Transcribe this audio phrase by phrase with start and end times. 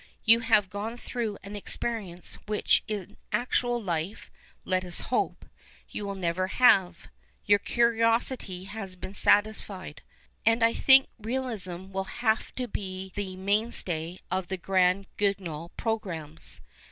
[0.23, 4.31] You have gone through an experience which in actual life
[4.65, 5.45] (let us hope)
[5.89, 7.07] you will never have.
[7.45, 10.01] Your curiosity has been satisfied.
[10.43, 16.61] And I think realism will have to be the mainstay of the Grand Guignol progranmics.